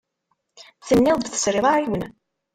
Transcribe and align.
Tenniḍ-d 0.87 1.27
tesriḍ 1.29 1.65
aɛiwen. 1.71 2.03